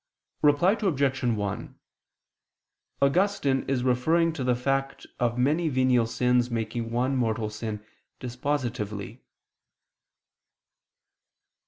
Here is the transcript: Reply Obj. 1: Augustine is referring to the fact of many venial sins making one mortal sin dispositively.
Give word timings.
Reply 0.41 0.71
Obj. 0.81 1.23
1: 1.23 1.79
Augustine 3.03 3.61
is 3.69 3.83
referring 3.83 4.33
to 4.33 4.43
the 4.43 4.55
fact 4.55 5.05
of 5.19 5.37
many 5.37 5.69
venial 5.69 6.07
sins 6.07 6.49
making 6.49 6.89
one 6.89 7.15
mortal 7.15 7.51
sin 7.51 7.85
dispositively. 8.19 9.21